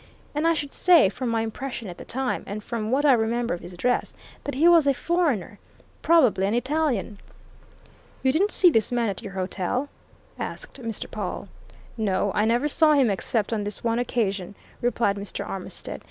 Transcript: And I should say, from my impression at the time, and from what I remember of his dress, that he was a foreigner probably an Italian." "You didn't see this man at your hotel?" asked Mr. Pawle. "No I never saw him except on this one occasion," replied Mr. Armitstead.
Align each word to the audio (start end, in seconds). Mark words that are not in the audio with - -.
And 0.33 0.47
I 0.47 0.55
should 0.55 0.73
say, 0.73 1.09
from 1.09 1.29
my 1.29 1.41
impression 1.43 1.87
at 1.87 1.99
the 1.99 2.05
time, 2.05 2.43
and 2.47 2.63
from 2.63 2.89
what 2.89 3.05
I 3.05 3.13
remember 3.13 3.53
of 3.53 3.59
his 3.59 3.75
dress, 3.75 4.15
that 4.45 4.55
he 4.55 4.67
was 4.67 4.87
a 4.87 4.95
foreigner 4.95 5.59
probably 6.01 6.47
an 6.47 6.55
Italian." 6.55 7.19
"You 8.23 8.31
didn't 8.31 8.49
see 8.49 8.71
this 8.71 8.91
man 8.91 9.09
at 9.09 9.21
your 9.21 9.33
hotel?" 9.33 9.89
asked 10.39 10.81
Mr. 10.81 11.05
Pawle. 11.11 11.49
"No 11.97 12.31
I 12.33 12.45
never 12.45 12.67
saw 12.67 12.93
him 12.93 13.11
except 13.11 13.53
on 13.53 13.63
this 13.63 13.83
one 13.83 13.99
occasion," 13.99 14.55
replied 14.81 15.17
Mr. 15.17 15.47
Armitstead. 15.47 15.99